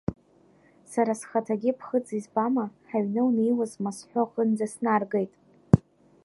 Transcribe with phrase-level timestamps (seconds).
[0.91, 5.33] Сара схаҭагьы ԥхыӡ избама, ҳаҩны унеиуазма сҳәо аҟынӡа снаргеит.